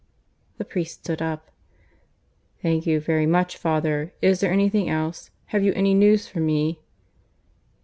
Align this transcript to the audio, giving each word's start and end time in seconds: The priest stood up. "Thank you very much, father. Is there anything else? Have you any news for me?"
The 0.57 0.65
priest 0.65 0.95
stood 1.03 1.21
up. 1.21 1.51
"Thank 2.63 2.87
you 2.87 2.99
very 2.99 3.27
much, 3.27 3.55
father. 3.55 4.13
Is 4.19 4.39
there 4.39 4.51
anything 4.51 4.89
else? 4.89 5.29
Have 5.53 5.63
you 5.63 5.73
any 5.73 5.93
news 5.93 6.27
for 6.27 6.39
me?" 6.39 6.79